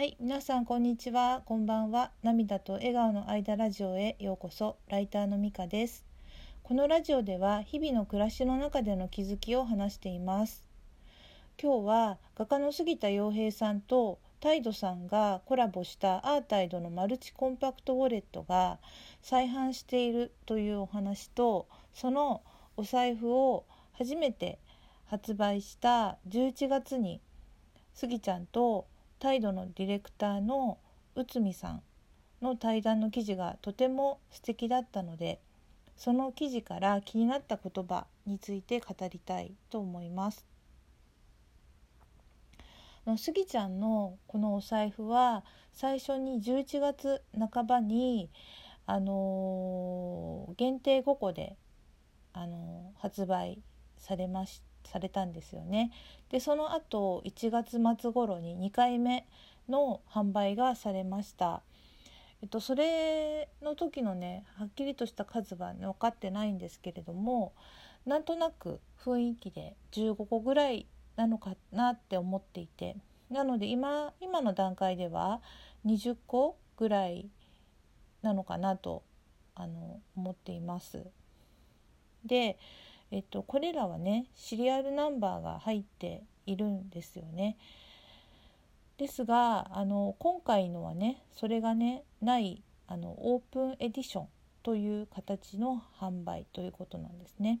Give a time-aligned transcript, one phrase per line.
[0.00, 2.10] はい、皆さんこんにちは、こんばんは。
[2.22, 4.78] 涙と笑顔の間ラジオへようこそ。
[4.88, 6.06] ライターのみかです。
[6.62, 10.64] このラジオでは日々の暮らしの中での気づきを話しています。
[11.62, 18.78] 今日は画家の杉田洋平さんとタイドさんがコラボしたアータイドのマルチコンパクトウォレットが
[19.20, 22.40] 再販しているというお話とその
[22.78, 24.60] お財布を初めて
[25.04, 27.20] 発売した11月に
[27.92, 28.86] スギちゃんと
[29.20, 30.78] タイドのディレクターの
[31.14, 31.82] 内海さん
[32.40, 35.40] の対談の記事がとても素敵だったので
[35.96, 40.46] その記事から気になった言葉について語りたいと思います。
[43.18, 45.44] スギちゃんのこのお財布は
[45.74, 48.30] 最初に11月半ばに、
[48.86, 51.56] あのー、限定5個で、
[52.32, 53.62] あのー、発売
[53.98, 55.92] されましされたんですよね。
[56.30, 59.26] でその後1月末頃に2回目
[59.68, 61.62] の販売がされました。
[62.42, 67.52] えっと、それの時のねはっきりとした数は、ね、分かってないんですけれども
[68.06, 72.96] なんとなく雰囲気で15個ぐらいなのかなって思っていて
[73.30, 75.42] なので今今の段階では
[75.84, 77.28] 20個ぐらい
[78.22, 79.02] なのかなと
[79.54, 81.06] あの思っています。
[82.24, 82.58] で
[83.10, 87.56] えっと、これらはねシリアルナンバーが入っているんですよね。
[88.98, 94.28] ですがあの今回のはねそれがねないあのオープンエディション
[94.62, 97.60] という形の販売ということなんですね。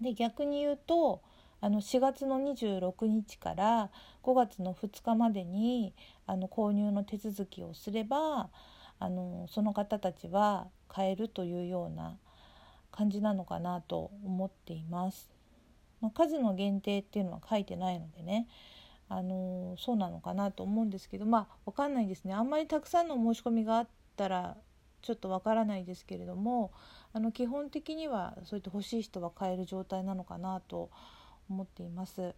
[0.00, 1.22] で逆に言うと
[1.60, 3.90] あの4月の26日から
[4.22, 5.94] 5月の2日までに
[6.26, 8.48] あの購入の手続きをすれば
[8.98, 12.18] あのその方たちは買えるというような
[13.00, 15.30] 感じなのかなと思っています。
[16.02, 18.46] まあ、数の限定っていうのは書いてないのでね
[19.08, 24.56] あのそうなのかなと思うんですけどまあ分かんないですねあんまりたくさんの申し込みがあったら
[25.02, 26.72] ちょっとわからないですけれども
[27.12, 30.90] あの基本的にはそういった欲しい人は買える状態なのかなと
[31.48, 32.34] 思っています。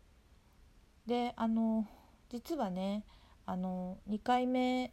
[1.06, 1.86] であの
[2.30, 3.04] 実はね
[3.46, 4.92] あの2回目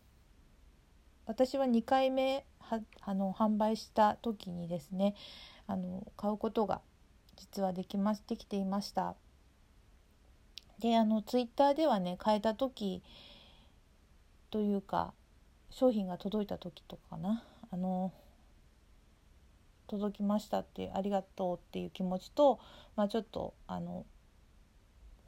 [1.26, 5.16] 私は2回目はあの販売した時にですね
[5.70, 6.82] あの買うことが
[7.36, 9.16] 実はできまできていました。
[10.80, 13.04] であのツイッターではね買えた時
[14.50, 15.14] というか
[15.70, 18.12] 商品が届いた時とかなあの
[19.88, 22.60] 届きましたってありがとうっていう気持ちと、
[22.96, 24.06] まあ、ちょっとあの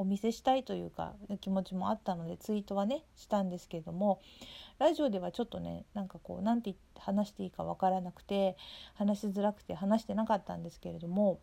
[0.02, 4.20] お見せしたいというか気持ちもあったのでツイートはねしたんですけれども
[4.80, 8.58] ラジオではちょっとねなんかこう何て話していいか分からなくて
[8.96, 11.40] 話しづらくて話してなかったんですけれども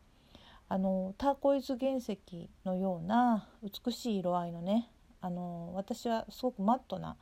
[0.69, 2.19] あのターコイズ原石
[2.65, 4.91] のような美しい色合いのね
[5.21, 7.17] あの私はすごくマットな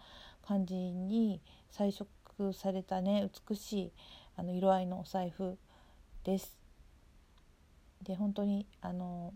[0.46, 2.08] 感じに彩色
[2.54, 3.92] されたね美しい
[4.36, 5.58] あの色合いのお財布
[6.24, 6.58] です。
[8.02, 9.32] で本当にあの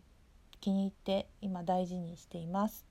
[0.60, 2.87] 気に入って今大事にしています。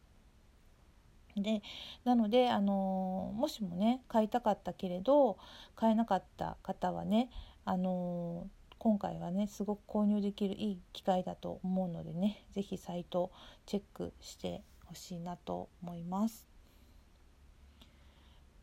[1.36, 1.62] で
[2.04, 5.38] なのであのもしもね買いたかったけれど
[5.76, 7.30] 買えなかった方はね
[7.66, 8.48] あの
[8.78, 13.32] 今回はねすごく購入できるいい機会だと思うのでね是非サイト
[13.66, 16.48] チェックしてほしいなと思います。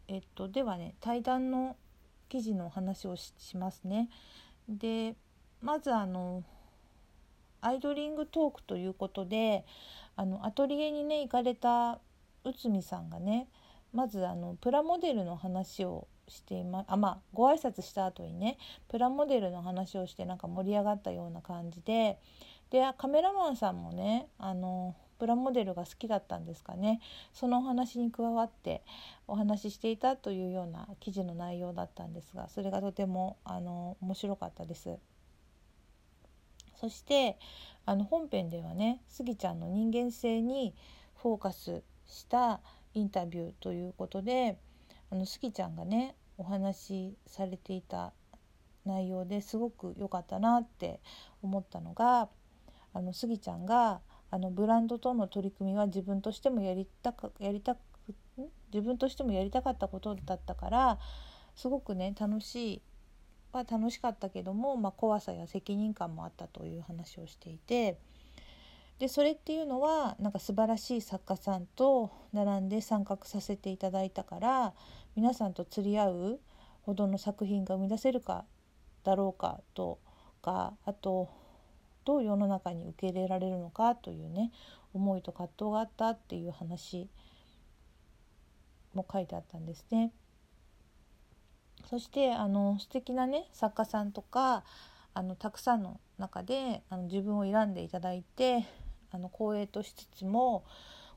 [0.08, 1.76] えっとではね対談の
[2.28, 4.08] 記事のお話をしますね。
[4.68, 5.14] で
[5.60, 6.42] まずあの
[7.60, 9.64] アイドリングトークということで
[10.16, 12.00] あのアトリエにね行かれた
[12.44, 13.48] 内海さんがね
[13.92, 18.58] まずあのプラモデルの話をしていまあまあご挨拶した後にね
[18.88, 22.18] プラモデルの話をしてなんか盛り上がったような感じで
[22.70, 27.00] でカメラマンさんもねあのプラモデルが好きだったんですかね
[27.32, 28.82] そのお話に加わって
[29.26, 34.98] お話ししていたというような記事の内容だったんですがそれがとてもあの面白かったです。
[36.80, 37.38] そして
[37.84, 40.74] あの本編ではねスギちゃんの人間性に
[41.22, 42.60] フォーカスした
[42.94, 44.58] インタビューということで
[45.10, 48.12] あのスギちゃんがねお話しされていた
[48.84, 51.00] 内容ですごく良かったなって
[51.42, 52.28] 思ったのが
[52.92, 54.00] あのスギちゃんが
[54.30, 57.78] あのブランドとの取り組みは自分としてもやりたかやりたく
[58.72, 60.98] 自分としてもやりたかったことだったから
[61.54, 62.82] すごくね楽しい
[63.52, 67.98] は楽しかったけども、まあ、怖さや責任感もあったという話をしていて
[68.98, 74.72] でそれっていうのはなんか素晴らしい作家さんと並んで参画させていただいたから
[75.16, 76.40] 皆さんと釣り合う
[76.82, 78.44] ほどの作品が生み出せるか
[79.04, 79.98] だろうかと
[80.40, 81.28] かあと
[82.04, 84.52] どう世の中に受け入れられるのかというね
[84.94, 87.08] 思いと葛藤があったっていう話
[88.94, 90.10] も書いてあったんですね。
[91.88, 94.64] そしてあの素敵なね作家さんとか
[95.14, 98.66] あのたくさんの中であの自分を選んでいただいて
[99.12, 100.64] あの光栄としつつも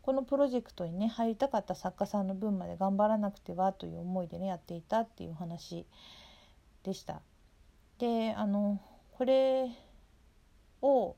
[0.02, 5.86] このプロジェクトにね入りたかった作家さんの分まで頑張らなくてはという思いでねやっていたっていう話
[6.84, 7.22] でした。
[7.98, 8.80] であの
[9.12, 9.70] これ
[10.82, 11.16] を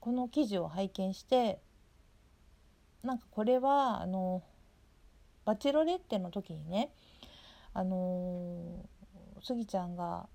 [0.00, 1.60] この記事を拝見して
[3.02, 4.42] なんかこれはあの
[5.44, 6.92] バチェロレッテの時にね
[7.74, 8.84] あの
[9.42, 10.26] スギちゃんが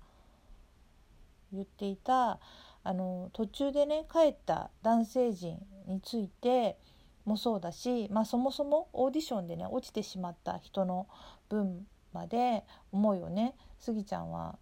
[1.52, 2.38] 言っていた
[2.84, 6.78] あの途中でね帰った男性陣について
[7.24, 11.06] もそうだし、まあ、そもそもオーディションでね落ちてしまった人の
[11.48, 14.58] 分まで思いをねスギちゃんは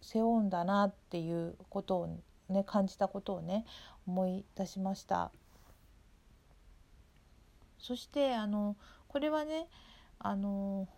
[0.00, 2.18] 背負うんだなっていうことを
[2.48, 3.64] ね感じたことをね
[4.06, 5.30] 思い出しました。
[7.78, 8.76] そしてあの
[9.08, 9.66] これはね
[10.18, 10.88] あの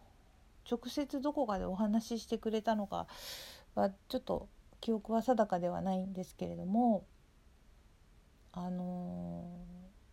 [0.71, 3.07] 直接どこかでお話ししてくれたのか
[3.75, 4.49] はちょっと
[4.81, 7.07] 記憶は定かではないんですけれども
[8.53, 9.45] あの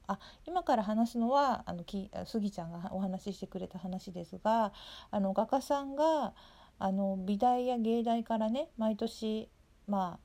[0.08, 4.74] あ今から話すのはあのきスギちゃんがお話ししてくれた話ですが
[5.12, 6.34] あの画家さんが
[6.80, 9.50] あの美大や芸大からね毎年
[9.88, 10.20] ま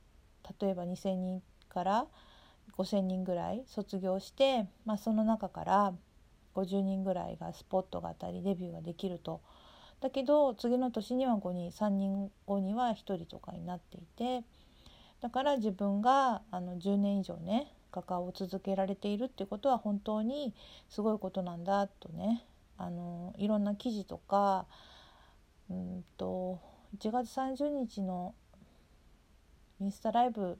[0.44, 2.06] あ例えば2,000人から
[2.76, 5.92] 5,000人ぐらい卒業して、まあ、その中から
[6.54, 9.40] 50人ぐらいがスポットが当たりデビューができると。
[10.00, 14.44] だけど次の年には5人3人後には1人とかになっていて
[15.20, 20.54] だから自分があの10年以上ね画家を続けられているっていうことは本当に
[20.88, 22.44] すごいことなんだとね
[22.76, 24.66] あのいろんな記事とか
[25.68, 26.60] うんと
[26.96, 28.34] 1月30日の
[29.80, 30.58] インスタライブ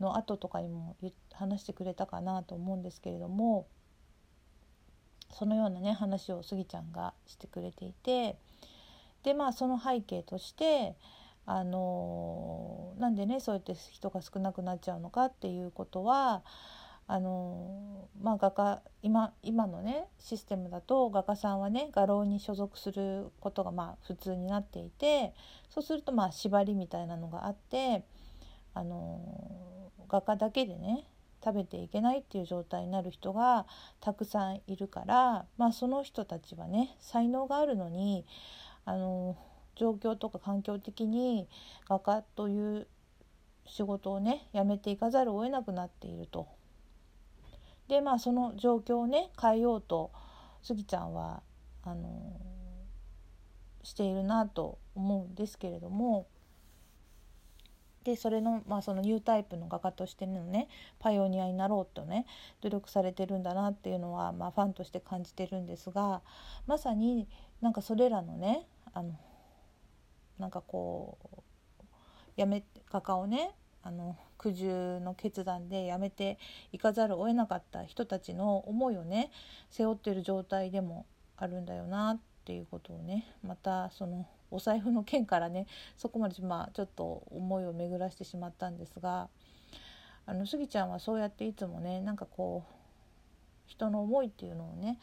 [0.00, 0.96] の後とかにも
[1.32, 3.66] 話してくれたかなと思うんですけれども
[5.30, 8.36] そのようなね話をスギちゃんがしてくれていて
[9.22, 10.96] でまあその背景として
[11.46, 16.42] あのなんでねそうやって人が少なくなっちゃうのかっていうことは
[17.08, 25.34] あのまあ、画家今今のねシステムだと画家さんはね画廊に所属することがまあ普通になっていて
[25.68, 28.04] そうするとまあ縛りみたいなのがあって
[28.72, 29.20] あの
[30.08, 31.04] 画家だけでね
[31.44, 33.66] 食べていけないっていう状態になる人が
[34.00, 38.24] たくさんいるから、まあ、その人たちはね才能があるのに
[38.84, 39.36] あの
[39.76, 41.48] 状況とか環境的に
[41.88, 42.86] 画家という
[43.66, 46.48] 仕事をねやめていかざるを得なくなっていると。
[47.88, 50.12] でまあその状況をね変えようと
[50.62, 51.42] スギちゃんは
[51.82, 52.40] あの
[53.82, 56.26] しているなと思うんですけれども
[58.04, 60.68] でそれの,、まあそのニュータイプの画家としてのね
[60.98, 62.26] パイオニアになろうとね
[62.60, 66.22] 努力されてるんだなっていうのは、まあ、ファンとして感じてるんですが
[66.66, 67.28] まさに
[67.60, 69.18] なんかそれらのねあの
[70.38, 71.18] なんかこ
[71.80, 71.84] う
[72.36, 76.38] やめ画家をねあの苦渋の決断でやめて
[76.72, 79.30] いかざるを得なかった人たちの思いをね
[79.70, 81.06] 背負ってる状態でも
[81.36, 85.66] あるんだよなっていうことをねまたそのお財布の件からね
[85.96, 89.28] そこまでまあちょっと思いを巡らしてしまったんですが
[90.26, 92.72] あのスギちゃんはそうやっていつもねなんかこう
[93.66, 94.98] 人の思いっていうのをね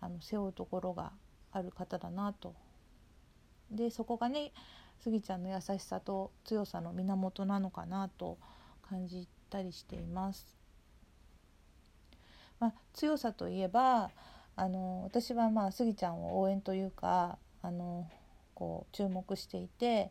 [0.00, 1.12] あの背負うところが
[1.52, 2.54] ある方だなと。
[3.70, 4.52] でそこがね
[5.00, 8.38] スギちゃんの優しさと強さの源なのかなと
[8.88, 10.56] 感じたりしています。
[12.58, 14.10] まあ、強さといえば
[14.56, 18.08] あの私はまあスギちゃんを応援というかあの
[18.54, 20.10] こう注目していて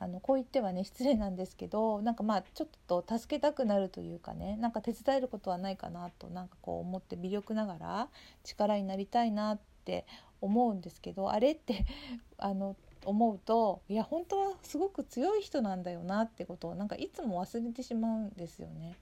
[0.00, 8.08] あのこう言ってはね失礼なんですけどなんかまあちょっと助けたくなるというかねなんか手伝えることはないかなとなんかこう思って微力ながら
[8.42, 10.06] 力になりたいなって
[10.40, 11.84] 思うんですけどあれって
[12.38, 18.94] あの思うといや本当はすごく強い人なんだよなってことをなんかいつも忘れてしまうんですよね。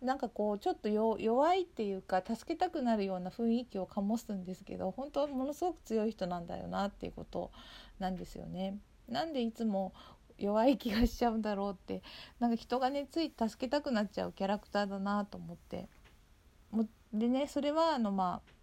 [0.00, 7.50] なんかこうちょっと弱いっていうか助けたくなるような雰囲気を醸すんですけど本当はものすごく強い人なんだよなっていうこと
[7.98, 8.78] なんですよね。
[9.08, 9.92] なんでいつも
[10.38, 12.02] 弱い気がしちゃうんだろうって
[12.38, 15.86] なんか人がねつい助けたくなっちゃうキャラクターだなと思って
[16.70, 18.59] もでねそれはあのまあ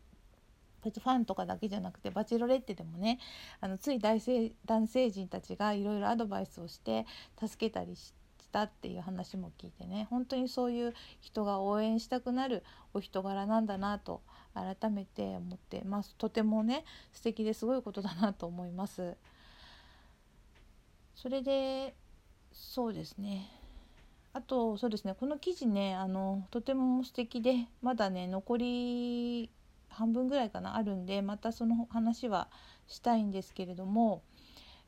[0.84, 3.20] 別ファンとかだけじゃなくてバチロレッテでもね
[3.62, 7.06] あのつい男性男性陣たちがいろいろアドバイスをして
[7.40, 8.14] 助けたりし
[8.52, 14.22] たっていう話も聞いてね本当にそういう人が応援したくなるお人柄なんだなと
[14.54, 19.16] 改めて思って、まあ、とてもね素敵ですごいことだなと思います。
[21.16, 21.96] それで
[22.52, 23.50] そうですね。
[24.34, 25.16] あとそうですね。
[25.20, 29.50] この記事ねあのとても素敵でまだね残り
[29.90, 32.50] 半分ぐらいかなあるんでまたその話は
[32.88, 34.24] したいんですけれども、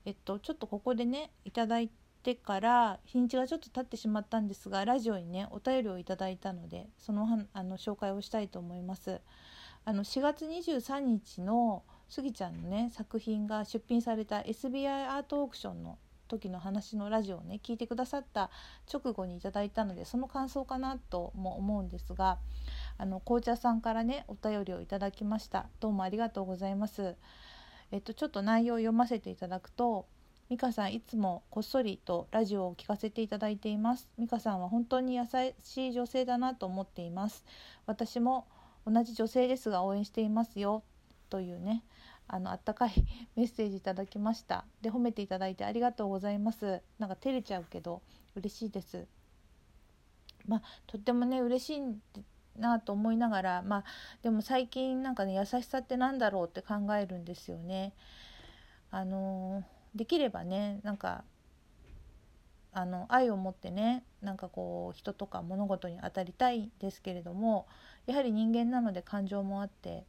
[0.06, 1.90] えっと、ちょっとここでねいただい
[2.24, 9.22] てから日にちがちょっと経ってしまったんですがラジオにねお便りをいただいたのでそのあの紹介をしたいと思います。
[9.86, 18.50] あの4月23日のスギちゃんのね作品が出品された SBI アートオークションの時の話のラジオをね聞いてくださった
[18.92, 22.38] 直後にいただいたのでその感想かなとも思うんですが
[23.02, 25.68] あの紅茶さんからねお便りをいただきました。
[25.80, 27.16] どうもありがとうございます。
[27.94, 30.06] えっとちょっと内容を読ませていただくと
[30.50, 34.10] 美香さんいつもこっそりとラジオを聞かせていただいています。
[34.20, 35.24] 美香さんは本当に優
[35.64, 37.46] しい女性だなと思っています。
[37.86, 38.46] 私も
[38.86, 40.84] 同じ女性ですが応援していますよ。
[41.30, 41.86] というね
[42.28, 42.92] あのあったかい
[43.38, 44.66] メッセージいただきました。
[44.82, 46.82] で褒めていただいてありがとうございます。
[47.00, 48.02] なんか照れちゃうけど
[48.36, 49.08] 嬉しいです。
[50.46, 51.82] まあとってもね嬉しい
[52.60, 53.84] なと思いながらまあ
[54.22, 57.94] でも最近なんかね優しさって何だろうって考えるんですよね。
[58.92, 59.64] あの
[59.96, 61.24] できればねなんか
[62.72, 67.68] あの愛を持ってねなんかこう人とか物事に当たりたいですけれども
[68.06, 70.06] やはり人間なので感情もあって、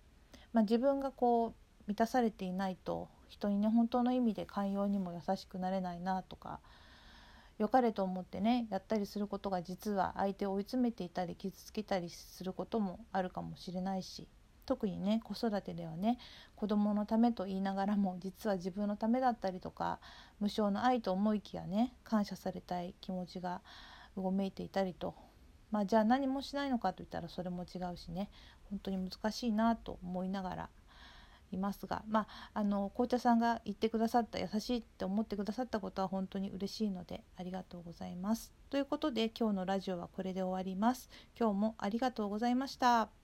[0.53, 1.53] まあ、自分がこう
[1.87, 6.61] 満たされていないと人にね本当の意味で寛容にも優しくなれないなとか
[7.61, 14.27] 良かれと思ってねやったりすることが実は相手を追い詰めていたり傷つけたりすることもあるかもしれないし
[14.65, 16.17] 特にね子育てではね
[16.57, 19.99] 子供のためと言いながらも実は自分のためだったりとか
[20.41, 23.61] 無償の愛と思いきやね感謝されたい気持ちが
[24.17, 25.15] うごめいていたりと。
[25.71, 28.29] まあじゃあ何もしないのかといったらそれも違うしね
[28.71, 30.69] 本当に難しいなと思いながら
[31.51, 38.53] いますがまああの紅茶さんが言ってくださった優しいって思ってくださったことは本当に嬉しいのでありがとうございます。
[38.71, 41.11] ということで今日のラジオはこれで終わります。
[41.39, 43.20] 今日もありがとうございました。